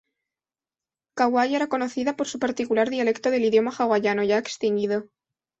[1.21, 5.07] Kauai era conocida por su particular dialecto del idioma hawaiano, ya extinguido.